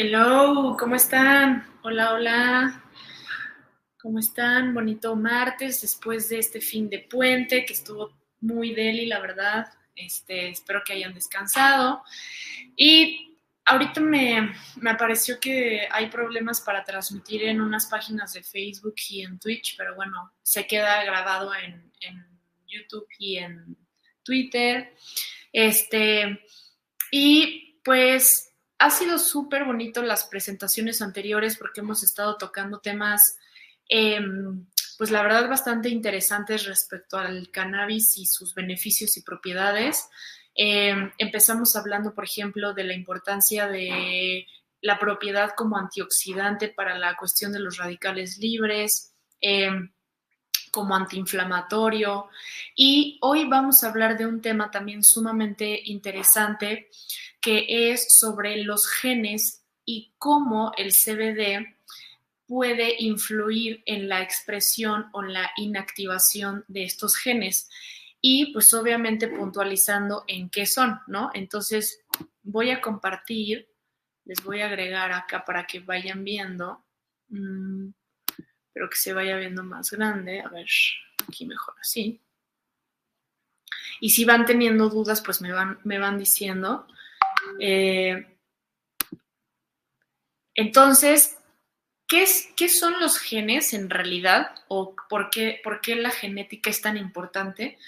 [0.00, 1.66] Hello, ¿cómo están?
[1.82, 2.84] Hola, hola.
[4.00, 4.72] ¿Cómo están?
[4.72, 9.66] Bonito martes después de este fin de puente que estuvo muy deli, la verdad.
[9.96, 12.04] Este, espero que hayan descansado.
[12.76, 18.94] Y ahorita me, me apareció que hay problemas para transmitir en unas páginas de Facebook
[19.08, 22.24] y en Twitch, pero bueno, se queda grabado en, en
[22.68, 23.76] YouTube y en
[24.22, 24.94] Twitter.
[25.52, 26.40] Este,
[27.10, 28.47] y pues
[28.78, 33.38] ha sido súper bonito las presentaciones anteriores porque hemos estado tocando temas,
[33.88, 34.66] em,
[34.96, 40.08] pues la verdad, bastante interesantes respecto al cannabis y sus beneficios y propiedades.
[40.54, 44.46] Em, empezamos hablando, por ejemplo, de la importancia de
[44.80, 49.92] la propiedad como antioxidante para la cuestión de los radicales libres, em,
[50.70, 52.28] como antiinflamatorio.
[52.74, 56.88] Y hoy vamos a hablar de un tema también sumamente interesante
[57.40, 61.78] que es sobre los genes y cómo el CBD
[62.46, 67.68] puede influir en la expresión o la inactivación de estos genes.
[68.20, 71.30] Y pues obviamente puntualizando en qué son, ¿no?
[71.34, 72.00] Entonces
[72.42, 73.68] voy a compartir,
[74.24, 76.84] les voy a agregar acá para que vayan viendo,
[77.28, 77.90] mm,
[78.78, 80.40] pero que se vaya viendo más grande.
[80.40, 80.68] A ver,
[81.26, 82.20] aquí mejor así.
[84.00, 86.86] Y si van teniendo dudas, pues me van, me van diciendo.
[87.58, 88.38] Eh,
[90.54, 91.38] entonces,
[92.06, 94.54] ¿qué, es, ¿qué, son los genes en realidad?
[94.68, 97.78] ¿O por qué, por qué la genética es tan importante?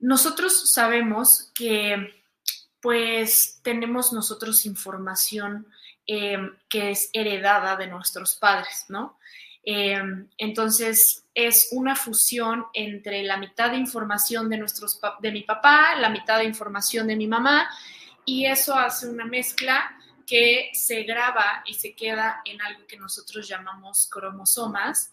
[0.00, 2.20] Nosotros sabemos que
[2.80, 5.68] pues tenemos nosotros información
[6.04, 6.36] eh,
[6.68, 9.20] que es heredada de nuestros padres, ¿no?
[9.62, 10.00] Eh,
[10.38, 14.64] entonces es una fusión entre la mitad de información de,
[15.20, 17.68] de mi papá, la mitad de información de mi mamá
[18.24, 23.48] y eso hace una mezcla que se graba y se queda en algo que nosotros
[23.48, 25.12] llamamos cromosomas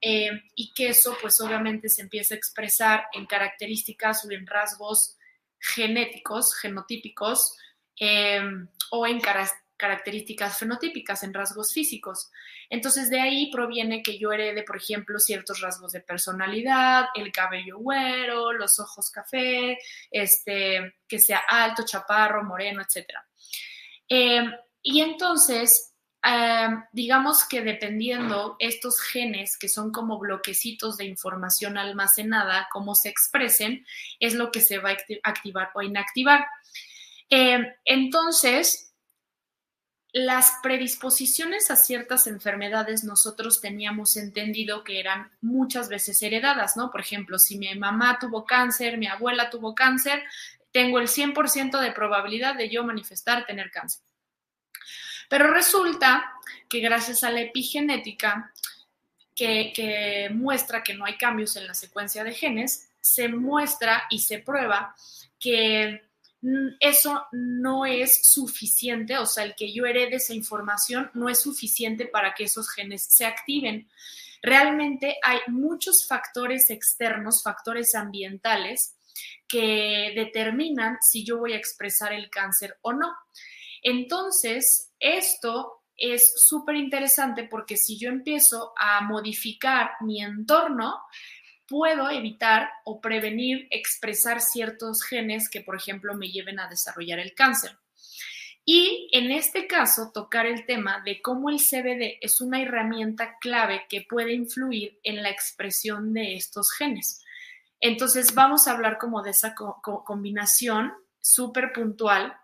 [0.00, 5.16] eh, y que eso pues obviamente se empieza a expresar en características o en rasgos
[5.58, 7.56] genéticos, genotípicos
[7.98, 8.42] eh,
[8.90, 9.20] o en
[9.76, 12.30] características fenotípicas, en rasgos físicos.
[12.70, 17.78] Entonces de ahí proviene que yo herede, por ejemplo, ciertos rasgos de personalidad, el cabello
[17.78, 19.78] güero, los ojos café,
[20.10, 23.06] este, que sea alto, chaparro, moreno, etc.
[24.08, 24.44] Eh,
[24.82, 25.94] y entonces,
[26.24, 33.08] eh, digamos que dependiendo estos genes, que son como bloquecitos de información almacenada, cómo se
[33.08, 33.84] expresen,
[34.20, 34.96] es lo que se va a
[35.30, 36.46] activar o inactivar.
[37.30, 38.85] Eh, entonces,
[40.18, 46.90] las predisposiciones a ciertas enfermedades nosotros teníamos entendido que eran muchas veces heredadas, ¿no?
[46.90, 50.22] Por ejemplo, si mi mamá tuvo cáncer, mi abuela tuvo cáncer,
[50.72, 54.00] tengo el 100% de probabilidad de yo manifestar tener cáncer.
[55.28, 56.32] Pero resulta
[56.66, 58.54] que gracias a la epigenética,
[59.34, 64.20] que, que muestra que no hay cambios en la secuencia de genes, se muestra y
[64.20, 64.96] se prueba
[65.38, 66.05] que
[66.80, 72.06] eso no es suficiente, o sea, el que yo herede esa información no es suficiente
[72.06, 73.88] para que esos genes se activen.
[74.42, 78.96] Realmente hay muchos factores externos, factores ambientales,
[79.48, 83.14] que determinan si yo voy a expresar el cáncer o no.
[83.82, 91.00] Entonces, esto es súper interesante porque si yo empiezo a modificar mi entorno,
[91.68, 97.34] puedo evitar o prevenir expresar ciertos genes que, por ejemplo, me lleven a desarrollar el
[97.34, 97.76] cáncer.
[98.68, 103.86] Y en este caso, tocar el tema de cómo el CBD es una herramienta clave
[103.88, 107.22] que puede influir en la expresión de estos genes.
[107.78, 112.36] Entonces, vamos a hablar como de esa combinación súper puntual.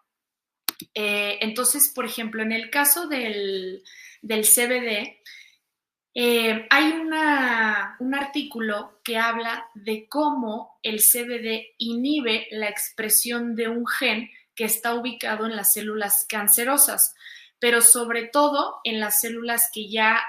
[0.95, 3.83] Eh, entonces, por ejemplo, en el caso del,
[4.21, 5.19] del CBD,
[6.15, 13.87] eh, hay un artículo que habla de cómo el CBD inhibe la expresión de un
[13.87, 17.15] gen que está ubicado en las células cancerosas,
[17.59, 20.23] pero sobre todo en las células que ya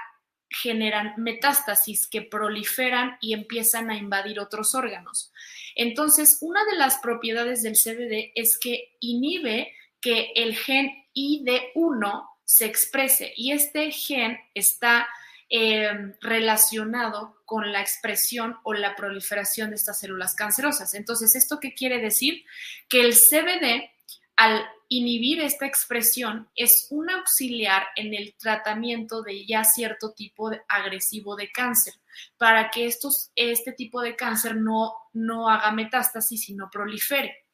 [0.50, 5.34] generan metástasis, que proliferan y empiezan a invadir otros órganos.
[5.76, 12.66] Entonces, una de las propiedades del CBD es que inhibe que el gen ID1 se
[12.66, 15.08] exprese y este gen está
[15.50, 20.96] Em, relacionado con la expresión o la proliferación de estas células cancerosas.
[20.96, 22.44] Entonces, ¿esto qué quiere decir?
[22.90, 23.92] Que el CBD,
[24.36, 31.36] al inhibir esta expresión, es un auxiliar en el tratamiento de ya cierto tipo agresivo
[31.36, 31.94] de cáncer,
[32.38, 37.46] para que estos, este tipo de cáncer no, no haga metástasis y no prolifere.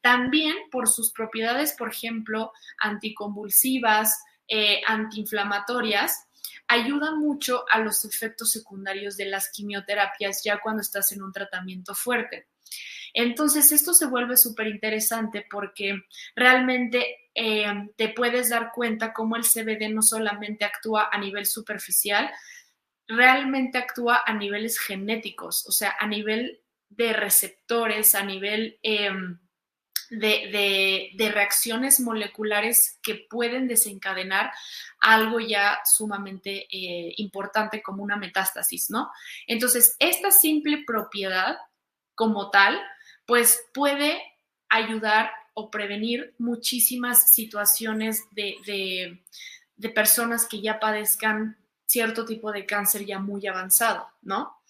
[0.00, 6.28] También por sus propiedades, por ejemplo, anticonvulsivas, eh, antiinflamatorias,
[6.72, 11.94] ayuda mucho a los efectos secundarios de las quimioterapias ya cuando estás en un tratamiento
[11.94, 12.48] fuerte.
[13.14, 16.02] Entonces, esto se vuelve súper interesante porque
[16.34, 17.66] realmente eh,
[17.96, 22.30] te puedes dar cuenta cómo el CBD no solamente actúa a nivel superficial,
[23.06, 28.78] realmente actúa a niveles genéticos, o sea, a nivel de receptores, a nivel...
[28.82, 29.38] Em,
[30.12, 34.52] de, reacciones moleculares que pueden desencadenar
[35.00, 39.10] algo ya sumamente eh, importante como una metástasis, ¿no?
[39.46, 41.56] Entonces, esta simple propiedad
[42.14, 42.80] como tal,
[43.26, 44.22] pues puede
[44.68, 49.20] ayudar o prevenir muchísimas situaciones de,
[49.76, 54.61] de personas que ya padezcan cierto tipo de cáncer ya muy avanzado, ¿no?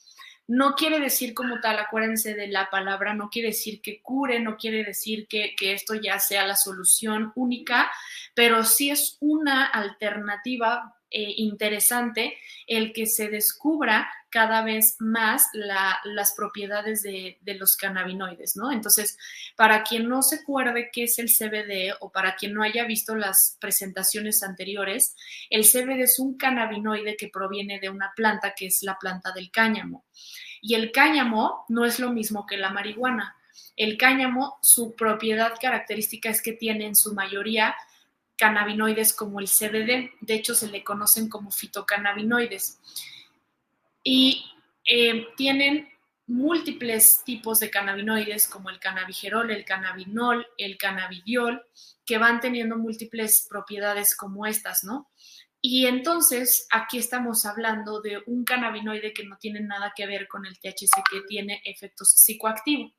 [0.49, 4.56] No quiere decir como tal, acuérdense de la palabra, no quiere decir que cure, no
[4.56, 7.91] quiere decir que, esto ya sea la solución única,
[8.35, 12.37] pero sí es una alternativa eh, interesante
[12.67, 18.73] el que se descubra cada vez más las propiedades de, de, los cannabinoides, ¿no?
[18.73, 19.19] Entonces,
[19.56, 23.14] para quien no se acuerde qué es el CBD o para quien no haya visto
[23.14, 25.14] las presentaciones anteriores,
[25.50, 29.50] el CBD es un cannabinoide que proviene de una planta que es la planta del
[29.50, 30.06] cáñamo.
[30.62, 33.37] Y el cáñamo no es lo mismo que la marihuana.
[33.76, 37.74] El cáñamo, su propiedad característica es que tiene en su mayoría
[38.36, 42.81] cannabinoides como el CBD, de hecho se le conocen como fitocannabinoides.
[44.03, 44.44] Y
[44.85, 45.89] eh, tienen
[46.27, 51.63] múltiples tipos de cannabinoides como el cannabigerol, el cannabinol, el cannabidiol,
[52.05, 55.11] que van teniendo múltiples propiedades como estas, ¿no?
[55.61, 60.44] Y entonces aquí estamos hablando de un cannabinoide que no tiene nada que ver con
[60.44, 62.93] el THC que tiene efectos psicoactivos.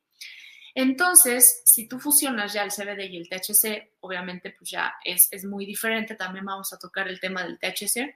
[0.75, 5.65] Entonces, si tú fusionas ya el CBD y el THC, obviamente pues ya es, muy
[5.65, 8.15] diferente, también vamos a tocar el tema del THC,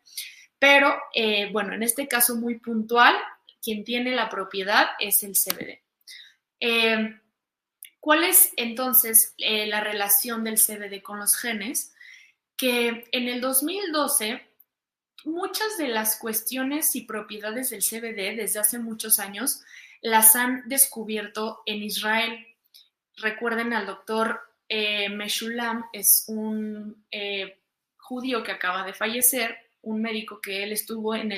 [0.59, 3.15] pero eh, bueno, en este caso muy puntual,
[3.61, 5.81] quien tiene la propiedad es el CBD.
[6.59, 7.19] Eh,
[7.99, 11.93] ¿Cuál es entonces eh, la relación del CBD con los genes?
[12.55, 14.41] Que en el 2012
[15.25, 19.61] muchas de las cuestiones y propiedades del CBD desde hace muchos años
[20.01, 22.47] las han descubierto en Israel.
[23.17, 27.05] Recuerden al doctor eh, Meshulam, es un
[27.97, 31.31] judío que acaba de fallecer, un médico que él estuvo en,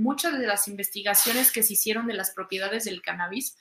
[0.00, 3.56] muchas de las investigaciones que se hicieron de las propiedades del cannabis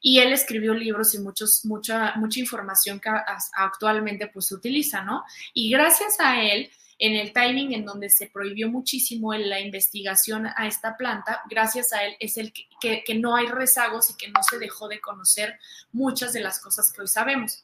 [0.00, 3.10] y él escribió libros y muchos, mucha, mucha información que
[3.54, 5.24] actualmente pues se utiliza, ¿no?
[5.54, 10.66] Y gracias a él en el timing en donde se prohibió muchísimo la investigación a
[10.66, 14.58] esta planta, gracias a él es el que, no hay rezagos y que no se
[14.58, 15.58] dejó de conocer
[15.92, 17.62] muchas de las cosas que hoy sabemos.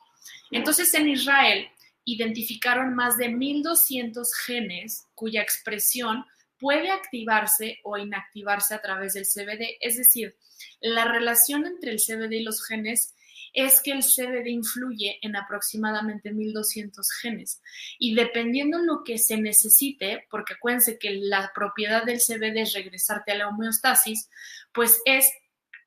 [0.51, 1.69] Entonces en Israel
[2.05, 6.25] identificaron más de 1.200 genes cuya expresión
[6.59, 9.77] puede activarse o inactivarse a través del CBD.
[9.81, 10.37] Es decir,
[10.81, 13.15] la relación entre el CBD y los genes
[13.53, 17.61] es que el CBD influye en aproximadamente 1200 genes
[17.99, 22.75] y dependiendo en lo que se necesite, porque acuérdense que la propiedad del CBD es
[22.75, 24.29] regresarte a la homeostasis,
[24.73, 25.31] pues es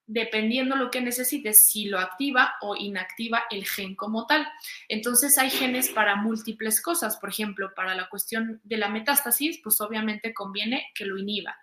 [0.06, 4.48] dependiendo lo que necesites, si lo activa o inactiva el gen como tal.
[4.90, 9.80] Entonces hay genes para múltiples cosas, por ejemplo, para la cuestión de la metástasis, pues
[9.82, 11.58] obviamente conviene que lo inhiba.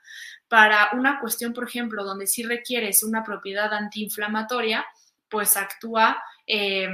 [0.49, 4.87] Para una cuestión, por ejemplo, donde sí requieres una propiedad antiinflamatoria,
[5.29, 6.89] pues actúa eh,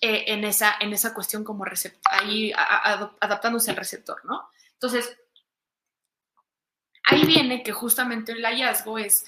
[0.00, 4.48] eh, en, esa, en esa cuestión como receptor, ahí adaptándose al receptor, ¿no?
[4.74, 5.16] Entonces,
[7.04, 9.24] ahí viene que justamente el hallazgo es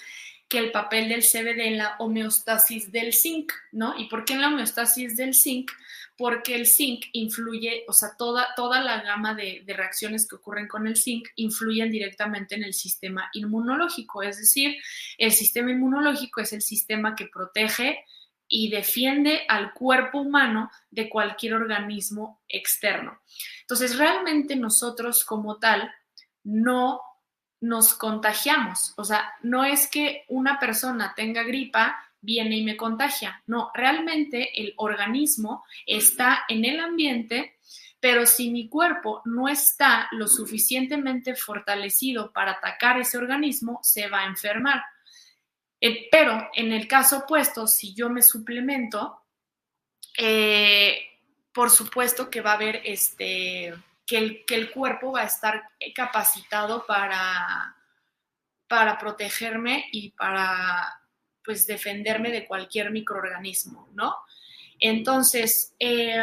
[0.54, 3.98] que el papel del CBD en la homeostasis del zinc, ¿no?
[3.98, 5.72] ¿Y por qué en la homeostasis del zinc?
[6.16, 10.68] Porque el zinc influye, o sea, toda, toda la gama de, de, reacciones que ocurren
[10.68, 14.76] con el zinc influyen directamente en el sistema inmunológico, es decir,
[15.18, 18.04] el sistema inmunológico es el sistema que protege
[18.46, 23.18] y defiende al cuerpo humano de cualquier organismo externo.
[23.62, 25.90] Entonces, realmente nosotros como tal
[26.44, 27.00] no
[27.64, 28.92] nos contagiamos.
[28.96, 33.42] O sea, no es que una persona tenga gripa, viene y me contagia.
[33.46, 37.56] No, realmente el organismo está en el ambiente,
[37.98, 44.20] pero si mi cuerpo no está lo suficientemente fortalecido para atacar ese organismo, se va
[44.20, 44.82] a enfermar.
[45.80, 49.22] Eh, pero en el caso opuesto, si yo me suplemento,
[50.18, 50.98] eh,
[51.50, 53.74] por supuesto que va a haber este
[54.06, 57.76] que el, que el cuerpo va a estar capacitado para,
[58.68, 61.00] para protegerme y para
[61.44, 64.16] pues defenderme de cualquier microorganismo, ¿no?
[64.80, 66.22] Entonces, eh,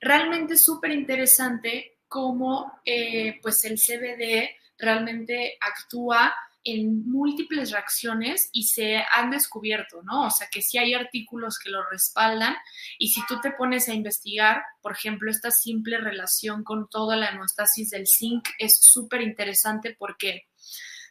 [0.00, 6.34] realmente es súper interesante cómo eh, pues el CBD realmente actúa
[6.64, 10.26] en múltiples reacciones y se han descubierto, ¿no?
[10.26, 12.56] O sea, que sí hay artículos que lo respaldan
[12.98, 17.28] y si tú te pones a investigar, por ejemplo, esta simple relación con toda la
[17.28, 20.48] hemostasis del zinc es súper interesante porque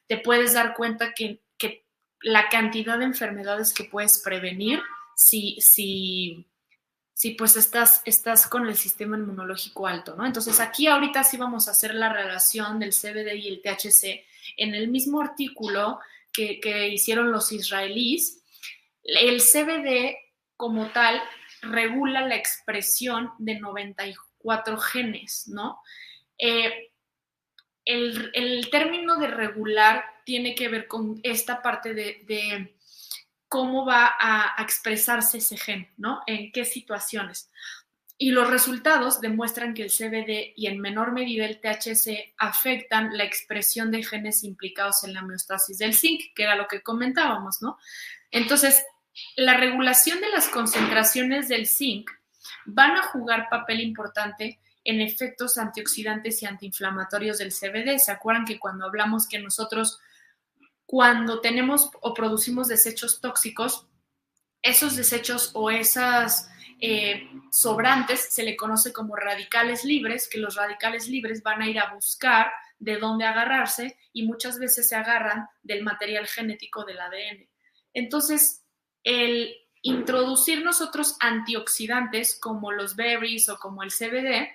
[0.08, 1.86] te puedes dar cuenta que, que,
[2.22, 4.82] la cantidad de enfermedades que puedes prevenir
[5.16, 6.48] si, si,
[7.14, 10.26] si pues estás, estás con el sistema inmunológico alto, ¿no?
[10.26, 14.26] Entonces aquí ahorita sí vamos a hacer la relación del CBD y el THC
[14.58, 16.00] en el mismo artículo
[16.32, 18.44] que, hicieron los israelíes,
[19.04, 20.16] el CBD
[20.58, 21.22] como tal
[21.62, 25.80] regula la expresión de 94 genes, ¿no?
[26.38, 26.92] Eh,
[27.86, 32.76] el, término de regular tiene que ver con esta parte de,
[33.48, 36.22] cómo va a, a, expresarse ese gen, ¿no?
[36.26, 37.52] En qué situaciones.
[38.18, 43.24] Y los resultados demuestran que el CBD y en menor medida el THC afectan la
[43.24, 47.78] expresión de genes implicados en la homeostasis del zinc, que era lo que comentábamos, ¿no?
[48.32, 48.84] Entonces,
[49.36, 52.10] la regulación de las concentraciones del zinc
[52.66, 57.98] van a jugar papel importante en efectos antioxidantes y antiinflamatorios del CBD.
[58.00, 60.00] ¿Se acuerdan que cuando hablamos que nosotros,
[60.86, 63.88] cuando tenemos o producimos desechos tóxicos,
[64.62, 66.50] esos desechos o esas
[66.86, 71.80] eh, sobrantes se le conoce como radicales libres, que los radicales libres van a ir
[71.80, 77.48] a buscar de dónde agarrarse y muchas veces se agarran del material genético del ADN.
[77.94, 78.66] Entonces,
[79.06, 84.50] el introducir nosotros antioxidantes como los berries o como el CBD,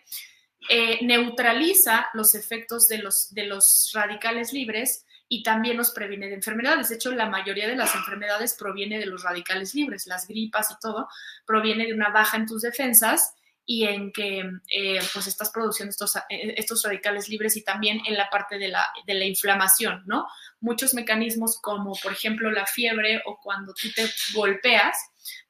[0.68, 6.34] eh, neutraliza los efectos de los, de los radicales libres y también nos previene de
[6.34, 6.88] enfermedades.
[6.88, 10.78] De hecho, la mayoría de las enfermedades proviene de los radicales libres, las gripas y
[10.80, 11.08] todo,
[11.44, 13.34] proviene de una baja en tus defensas
[13.70, 14.38] y en que
[14.70, 18.68] eh, pues estás produciendo estos, eh, estos radicales libres y también en la parte de
[18.68, 20.26] la, de la inflamación, ¿no?
[20.60, 24.96] Muchos mecanismos como, por ejemplo, la fiebre o cuando tú te golpeas,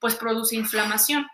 [0.01, 1.29] pues produce inflamación.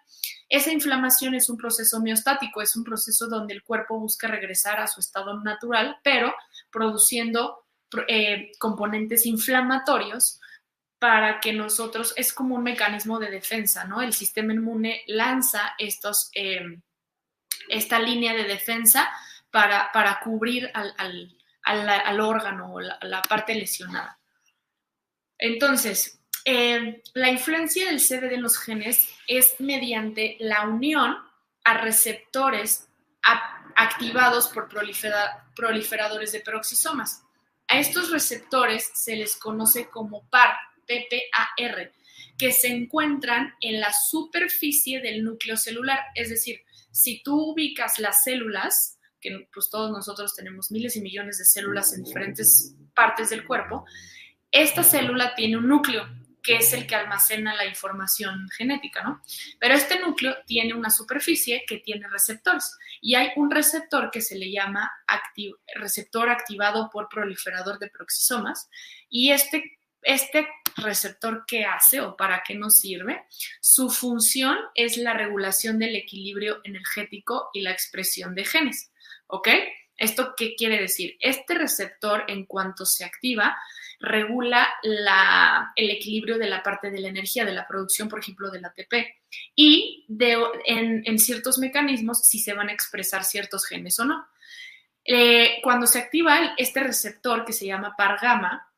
[0.51, 4.87] Esa inflamación es un proceso homeostático, es un proceso donde el cuerpo busca regresar a
[4.87, 6.35] su estado natural, pero
[6.71, 7.64] produciendo
[8.09, 10.41] eh, componentes inflamatorios
[10.99, 14.01] para que nosotros, es como un mecanismo de defensa, ¿no?
[14.01, 16.81] El sistema inmune lanza estos, eh,
[17.69, 19.11] esta línea de defensa
[19.51, 20.95] para, para cubrir al,
[21.63, 24.19] al, órgano o la, parte lesionada.
[25.39, 31.17] Entonces, eh, la influencia del CBD en los genes es mediante la unión
[31.65, 32.89] a receptores
[33.77, 37.24] activados por proliferadores de peroxisomas.
[37.69, 40.55] A estos receptores se les conoce como PAR,
[40.87, 41.93] PPAR,
[42.39, 46.01] que se encuentran en la superficie del núcleo celular.
[46.15, 51.39] Es decir, si tú ubicas las células, que pues todos nosotros tenemos miles y millones
[51.39, 53.85] de células en diferentes partes del cuerpo,
[54.51, 56.07] esta célula tiene un núcleo
[56.45, 59.23] que es el que almacena la información genética, ¿no?
[59.59, 64.37] Pero este núcleo tiene una superficie que tiene receptores y hay un receptor que se
[64.37, 64.93] le llama
[65.75, 68.69] receptor activado por proliferador de proxisomas
[69.09, 70.47] y este, este
[70.77, 73.25] receptor qué hace o para qué nos sirve,
[73.61, 78.93] su función es la regulación del equilibrio energético y la expresión de genes,
[79.29, 79.49] ¿ok?
[79.97, 81.17] ¿Esto qué quiere decir?
[81.21, 83.57] Este receptor en cuanto se activa,
[84.05, 88.65] regula el equilibrio de la parte de la energía, de la producción, por ejemplo, del
[88.65, 88.93] ATP.
[89.55, 90.07] Y
[90.67, 94.27] en, ciertos mecanismos si se van a expresar ciertos genes o no.
[95.05, 98.69] Eh, cuando se activa este receptor que se llama par gamma,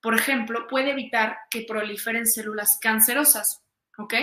[0.00, 3.62] por ejemplo, puede evitar que proliferen células cancerosas,
[3.98, 4.14] ¿ok?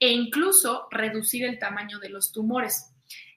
[0.00, 2.90] E incluso reducir el tamaño de los tumores.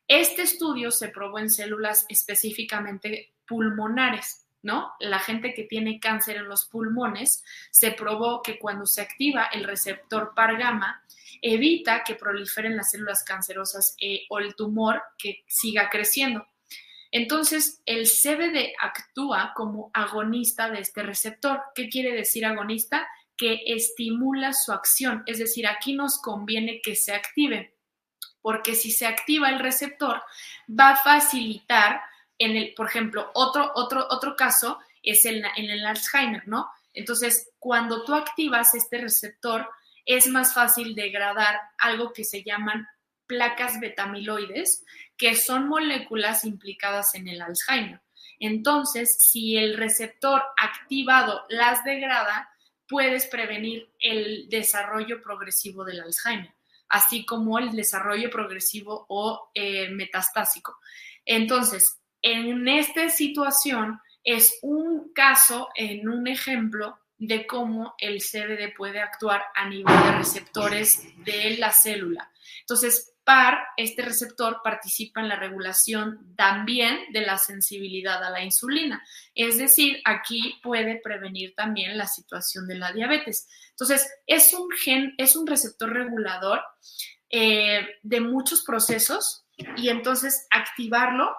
[0.07, 4.93] Este estudio se probó en células específicamente pulmonares ¿no?
[4.99, 9.63] La gente que tiene cáncer en los pulmones, se probó que cuando se activa el
[9.63, 11.03] receptor par gamma,
[11.41, 16.45] evita que proliferen las células cancerosas eh, o el tumor que siga creciendo.
[17.11, 21.61] Entonces, el CBD actúa como agonista de este receptor.
[21.75, 23.07] ¿Qué quiere decir agonista?
[23.35, 25.23] Que estimula su acción.
[25.25, 27.75] Es decir, aquí nos conviene que se active,
[28.41, 30.23] porque si se activa el receptor,
[30.69, 32.01] va a facilitar
[32.43, 36.69] en el, por ejemplo, otro, otro, otro caso es en, el Alzheimer, ¿no?
[36.93, 39.69] Entonces, cuando tú activas este receptor,
[40.05, 42.87] es más fácil degradar algo que se llaman
[43.27, 44.83] placas betamiloides,
[45.15, 48.01] que son moléculas implicadas en el Alzheimer.
[48.39, 52.49] Entonces, si el receptor activado las degrada,
[52.87, 56.53] puedes prevenir el desarrollo progresivo del Alzheimer,
[56.89, 60.79] así como el desarrollo progresivo o eh, metastásico.
[61.23, 68.99] Entonces, en esta situación es un caso, en un ejemplo de cómo el CBD puede
[68.99, 72.31] actuar a nivel de receptores de la célula.
[72.61, 79.05] Entonces, PAR, este receptor, participa en la regulación también de la sensibilidad a la insulina.
[79.35, 83.47] Es decir, aquí puede prevenir también la situación de la diabetes.
[83.69, 86.61] Entonces, es un gen, es un receptor regulador
[87.29, 89.45] eh, de muchos procesos
[89.77, 91.35] y entonces activarlo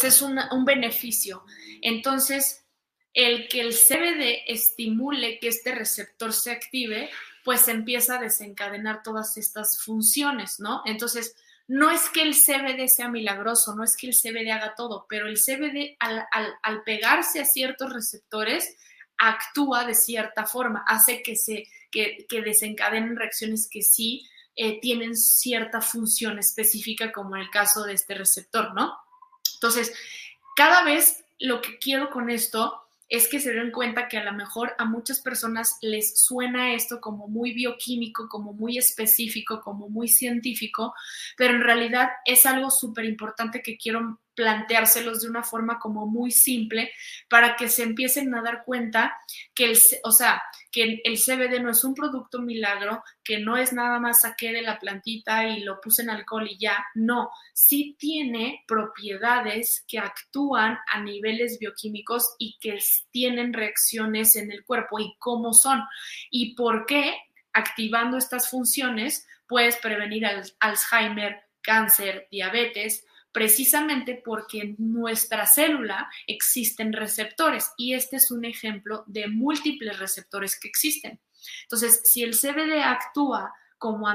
[0.00, 1.44] pues es un beneficio.
[1.80, 2.64] Entonces,
[3.12, 7.10] el que el CBD estimule que este receptor se active,
[7.44, 10.82] pues empieza a desencadenar todas estas funciones, ¿no?
[10.84, 11.36] Entonces,
[11.68, 15.28] no es que el CBD sea milagroso, no es que el CBD haga todo, pero
[15.28, 18.76] el CBD al, pegarse a ciertos receptores
[19.16, 25.80] actúa de cierta forma, hace que se que, desencadenen reacciones que sí eh, tienen cierta
[25.80, 28.92] función específica, como en el caso de este receptor, ¿no?
[29.64, 29.94] Entonces,
[30.56, 34.34] cada vez lo que quiero con esto es que se den cuenta que a lo
[34.34, 40.08] mejor a muchas personas les suena esto como muy bioquímico, como muy específico, como muy
[40.08, 40.92] científico,
[41.38, 46.30] pero en realidad es algo súper importante que quiero planteárselos de una forma como muy
[46.30, 46.90] simple
[47.28, 49.16] para que se empiecen a dar cuenta
[49.54, 53.72] que el, o sea, que el CBD no es un producto milagro, que no es
[53.72, 57.96] nada más saqué de la plantita y lo puse en alcohol y ya, no, sí
[57.98, 62.78] tiene propiedades que actúan a niveles bioquímicos y que
[63.10, 65.82] tienen reacciones en el cuerpo y cómo son.
[66.30, 67.16] Y por qué
[67.52, 70.24] activando estas funciones puedes prevenir
[70.60, 79.02] Alzheimer, cáncer, diabetes, precisamente porque en nuestra célula existen receptores y este es un ejemplo
[79.08, 81.20] de múltiples receptores que existen.
[81.62, 84.06] Entonces, si el CBD actúa como,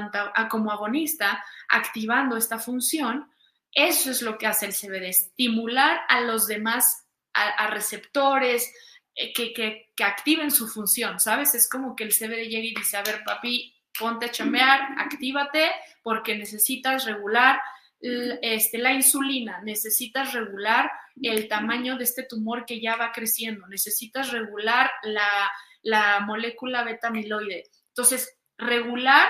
[0.48, 3.30] como agonista, activando esta función,
[3.72, 8.72] eso es lo que hace el CBD, estimular a los demás, a, receptores
[9.14, 11.54] eh, que, que, que, activen su función, ¿sabes?
[11.54, 15.70] Es como que el CBD llega y dice, a ver, papi, ponte a chamear, actívate,
[16.02, 17.60] porque necesitas regular
[18.00, 20.90] este, la insulina, necesitas regular
[21.22, 25.50] el tamaño de este tumor que ya va creciendo, necesitas regular la,
[25.82, 27.64] la molécula beta-amiloide.
[27.88, 29.28] Entonces, regular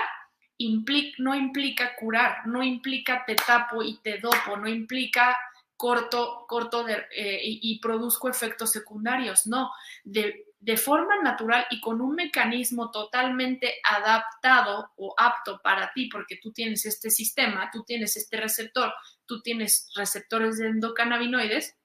[1.17, 5.37] no implica curar, no implica te tapo y te dopo, no implica
[5.75, 9.71] corto, corto eh, y, y, produzco efectos secundarios, no.
[10.03, 16.37] De, de forma natural y con un mecanismo totalmente adaptado o apto para ti, porque
[16.37, 18.93] tú tienes este sistema, tú tienes este receptor,
[19.25, 21.75] tú tienes receptores de endocannabinoides,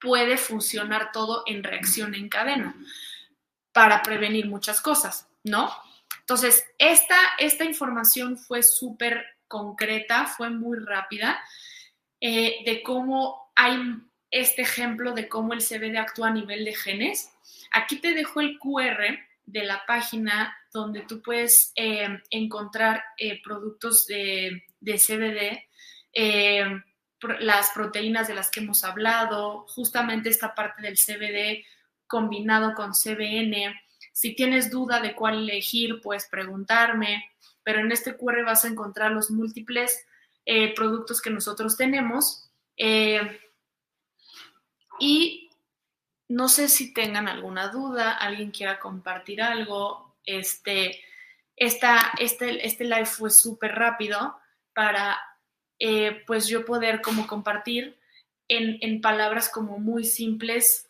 [0.00, 2.74] puede funcionar todo en reacción en cadena.
[3.72, 5.70] para prevenir muchas cosas, ¿no?
[6.18, 11.40] Entonces, esta, esta información fue súper concreta, fue muy rápida,
[12.20, 13.78] eh, de cómo hay
[14.30, 17.30] este ejemplo de cómo el CBD actúa a nivel de genes.
[17.70, 24.06] Aquí te dejo el QR de la página donde tú puedes eh, encontrar eh, productos
[24.06, 25.66] de, CBD,
[27.40, 31.64] las proteínas de las que hemos hablado, justamente esta parte del CBD
[32.06, 33.74] combinado con CBN.
[34.12, 37.24] Si tienes duda de cuál elegir, puedes preguntarme,
[37.62, 40.06] pero en este QR vas a encontrar los múltiples
[40.44, 42.50] eh, productos que nosotros tenemos.
[42.76, 43.20] Eh,
[44.98, 45.49] y
[46.30, 50.14] no sé si tengan alguna duda, alguien quiera compartir algo.
[50.24, 51.02] Este,
[51.56, 54.38] esta, este, este live fue súper rápido
[54.72, 55.20] para
[55.80, 57.98] eh, pues yo poder como compartir
[58.46, 60.88] en, en palabras como muy simples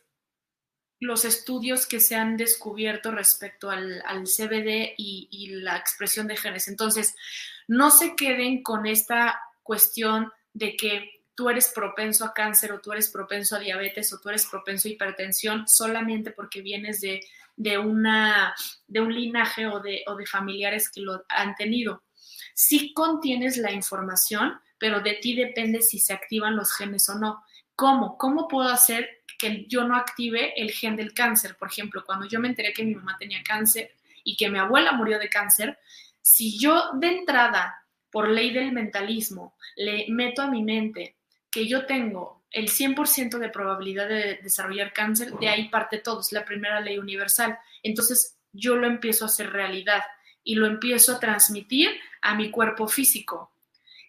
[1.00, 6.68] los estudios que se han descubierto respecto al, CBD y, la expresión de genes.
[6.68, 7.16] Entonces,
[7.66, 12.92] no se queden con esta cuestión de que tú eres propenso a cáncer o tú
[12.92, 18.54] eres propenso a diabetes o tú eres propenso a hipertensión solamente porque vienes de, una,
[18.86, 22.02] de un linaje o de, o de familiares que lo han tenido.
[22.52, 27.42] Sí contienes la información, pero de ti depende si se activan los genes o no.
[27.74, 28.18] ¿Cómo?
[28.18, 31.56] ¿Cómo puedo hacer que yo no active el gen del cáncer?
[31.56, 33.92] Por ejemplo, cuando yo me enteré que mi mamá tenía cáncer
[34.24, 35.78] y que mi abuela murió de cáncer,
[36.20, 37.78] si yo de entrada,
[38.10, 41.16] por ley del mentalismo, le meto a mi mente
[41.50, 46.32] que yo tengo el 100% de probabilidad de desarrollar cáncer, de ahí parte todo, es
[46.32, 47.58] la primera ley universal.
[47.82, 50.02] Entonces yo lo empiezo a hacer realidad
[50.42, 51.90] y lo empiezo a transmitir
[52.22, 53.52] a mi cuerpo físico.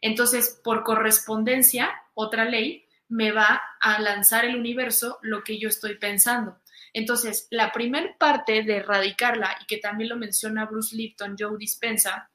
[0.01, 5.95] Entonces, por correspondencia, otra ley, me va a lanzar el universo lo que yo estoy
[5.95, 6.59] pensando.
[6.93, 12.31] Entonces, la primer parte de erradicarla, y que también lo menciona Bruce Lipton, Joe Dispensa,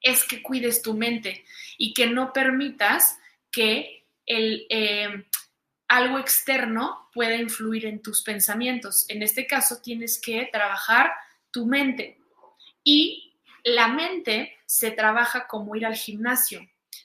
[0.00, 1.44] es que cuides tu mente
[1.76, 3.18] y que no permitas
[3.50, 3.99] que
[4.30, 5.26] el, eh,
[5.88, 9.04] algo externo pueda influir en tus pensamientos.
[9.08, 11.12] En este caso, tienes que trabajar
[11.50, 12.18] tu mente.
[12.84, 16.60] Y la mente se trabaja como ir al gimnasio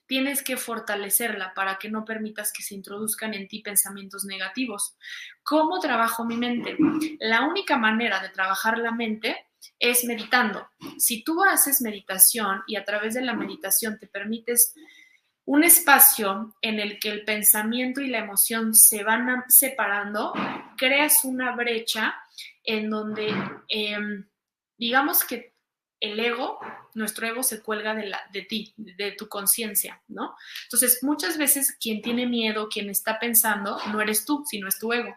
[0.07, 4.95] tienes que fortalecerla para que no permitas que se introduzcan en ti pensamientos negativos.
[5.43, 6.77] ¿Cómo trabajo mi mente?
[7.19, 9.47] La única manera de trabajar la mente
[9.79, 10.67] es meditando.
[10.97, 14.75] Si tú haces meditación y a través de la meditación te permites
[15.45, 20.33] un espacio en el que el pensamiento y la emoción se van separando,
[20.75, 22.15] creas una brecha
[22.63, 23.33] en donde,
[23.67, 24.25] em,
[24.77, 25.53] digamos que
[25.99, 26.59] el ego,
[26.93, 30.35] nuestro ego se cuelga de, la, de ti, de tu conciencia, ¿no?
[30.63, 34.91] Entonces, muchas veces quien tiene miedo, quien está pensando, no eres tú, sino es tu
[34.93, 35.15] ego.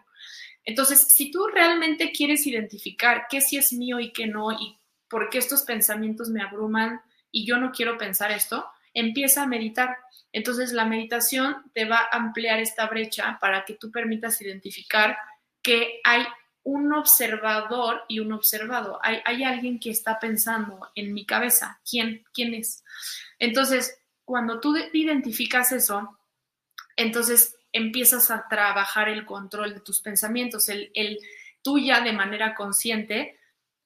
[0.63, 5.29] Entonces, si tú realmente quieres identificar qué sí es mío y qué no, y por
[5.29, 9.97] qué estos pensamientos me abruman y yo no quiero pensar esto, empieza a meditar.
[10.31, 15.17] Entonces, la meditación te va a ampliar esta brecha para que tú permitas identificar
[15.61, 16.25] que hay
[16.63, 18.99] un observador y un observado.
[19.01, 21.81] Hay, hay, alguien que está pensando en mi cabeza.
[21.89, 22.83] ¿Quién, ¿Quién es?
[23.39, 26.19] Entonces, cuando tú identificas eso,
[26.95, 31.19] entonces empiezas a trabajar el control de tus pensamientos, el, el
[31.63, 33.39] de manera consciente,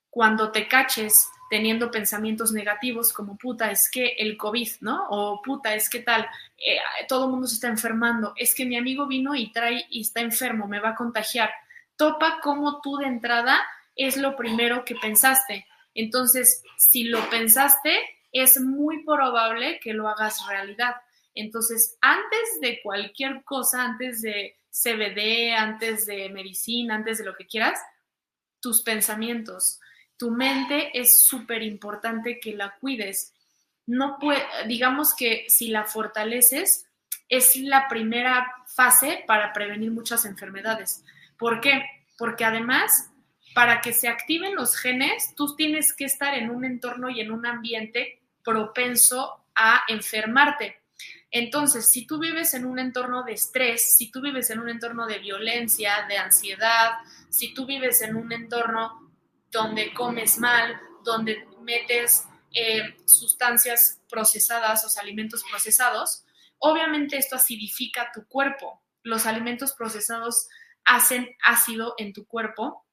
[0.10, 5.06] cuando te caches teniendo pensamientos negativos como puta, es que el COVID, ¿no?
[5.12, 8.76] O puta, es que tal, eh, todo el mundo se está enfermando, es que mi
[8.76, 11.52] amigo vino y trae y está enfermo, me va a contagiar
[11.96, 13.62] topa como tú de entrada
[13.96, 15.68] es lo primero que pensaste.
[15.94, 17.96] Entonces, si lo pensaste,
[18.32, 20.96] es muy probable que lo hagas realidad.
[21.36, 27.46] Entonces, antes de cualquier cosa, antes de CBD, antes de medicina, antes de lo que
[27.46, 27.80] quieras,
[28.60, 29.80] tus pensamientos,
[30.18, 33.34] tu mente es súper importante que la cuides.
[33.86, 36.86] No puede, digamos que si la fortaleces,
[37.30, 41.04] es la primera fase para prevenir muchas enfermedades.
[41.38, 41.84] ¿Por qué?
[42.18, 42.92] Porque además,
[43.54, 47.32] para que se activen los genes, tú tienes que estar en un entorno y en
[47.32, 50.84] un ambiente propenso a enfermarte.
[51.32, 55.08] Entonces, si tú vives en un entorno de estrés, si tú vives en un entorno
[55.08, 56.92] de violencia, de ansiedad,
[57.30, 59.03] si tú vives en un entorno
[59.54, 66.26] donde comes mal, donde metes eh, sustancias procesadas o alimentos procesados,
[66.60, 68.82] obviamente esto acidifica tu cuerpo.
[69.04, 70.48] Los alimentos procesados
[70.84, 72.86] hacen ácido en tu cuerpo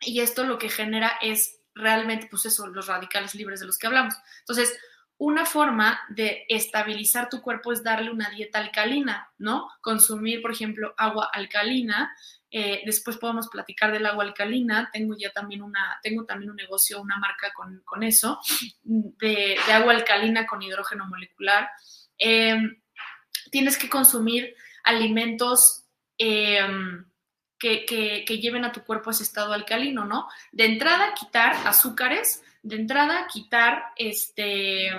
[0.00, 3.86] y esto lo que genera es realmente, pues eso, los radicales libres de los que
[3.86, 4.14] hablamos.
[4.40, 4.78] Entonces,
[5.24, 9.70] una forma de estabilizar tu cuerpo es darle una dieta alcalina, ¿no?
[9.80, 12.14] Consumir, por ejemplo, agua alcalina.
[12.50, 14.90] Eh, después podemos platicar del agua alcalina.
[14.92, 18.38] Tengo ya también una, tengo también un negocio, una marca con, eso,
[18.82, 21.70] de, agua alcalina con hidrógeno molecular.
[22.18, 22.82] Em,
[23.50, 25.86] tienes que consumir alimentos
[26.18, 27.10] em,
[27.58, 30.28] que, que lleven a tu cuerpo ese estado alcalino, ¿no?
[30.52, 34.90] De entrada, quitar azúcares de entrada, quitar este,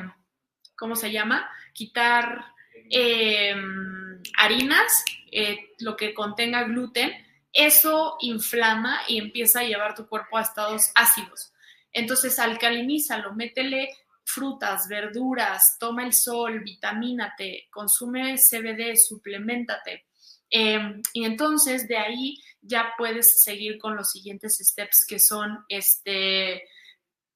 [0.77, 1.49] ¿cómo se llama?
[1.73, 2.45] Quitar
[2.89, 7.11] em, harinas, eh, lo que contenga gluten,
[7.51, 11.51] eso inflama y empieza a llevar tu cuerpo a estados ácidos.
[11.91, 13.89] Entonces, alcalinízalo, métele
[14.23, 20.05] frutas, verduras, toma el sol, vitamínate, consume CBD, suplementate.
[20.49, 26.63] Em, y entonces de ahí ya puedes seguir con los siguientes steps que son este,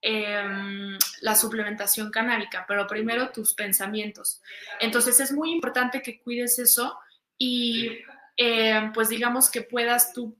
[0.01, 4.41] Em, la suplementación canábica, pero primero tus pensamientos.
[4.79, 6.97] Entonces es muy importante que cuides eso
[7.37, 7.99] y
[8.37, 10.37] em, pues digamos que puedas tú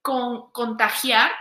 [0.00, 1.32] contagiar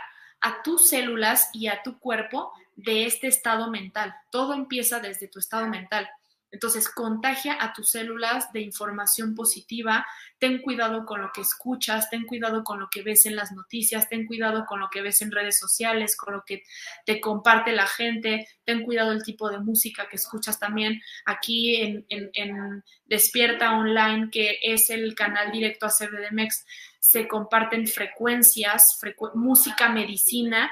[0.41, 4.15] a tus células y a tu cuerpo de este estado mental.
[4.31, 6.09] Todo empieza desde tu estado mental.
[6.49, 10.05] Entonces, contagia a tus células de información positiva,
[10.39, 14.07] ten cuidado con lo que escuchas, ten cuidado con lo que ves en las noticias,
[14.07, 16.63] ten cuidado con lo que ves en redes sociales, con lo que
[17.05, 22.83] te comparte la gente, ten cuidado el tipo de música que escuchas también aquí en,
[23.05, 26.65] Despierta Online, que es el canal directo a CBDMEX,
[26.99, 28.99] se comparten frecuencias,
[29.33, 30.69] música, medicina,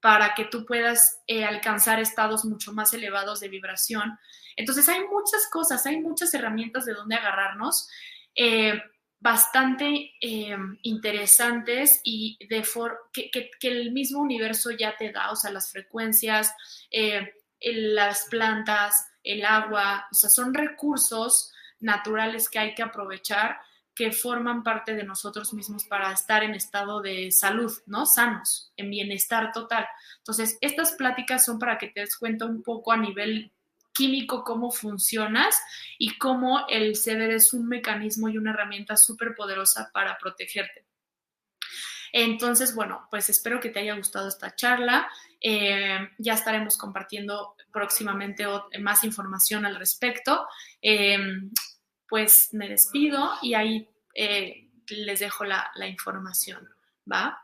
[0.00, 4.18] para que tú puedas eh, alcanzar estados mucho más elevados de vibración.
[4.56, 7.88] Entonces hay muchas cosas, hay muchas herramientas de donde agarrarnos,
[8.34, 8.80] eh,
[9.18, 12.64] bastante eh, interesantes y de
[13.12, 16.52] que, que, el mismo universo ya te da, o sea, las frecuencias,
[17.60, 23.58] las plantas, el agua, o sea, son recursos naturales que hay que aprovechar
[23.96, 28.04] que forman parte de nosotros mismos para estar en estado de salud, ¿no?
[28.04, 29.86] Sanos, en bienestar total.
[30.18, 33.54] Entonces, estas pláticas son para que te des cuenta un poco a nivel
[33.96, 35.60] químico cómo funcionas
[35.98, 40.86] y cómo el CBD es un mecanismo y una herramienta súper poderosa para protegerte.
[42.12, 45.08] Entonces, bueno, pues espero que te haya gustado esta charla.
[45.40, 48.46] Eh, ya estaremos compartiendo próximamente
[48.80, 50.46] más información al respecto.
[50.80, 51.18] Eh,
[52.08, 56.68] pues me despido y ahí eh, les dejo la, la información,
[57.10, 57.42] ¿va?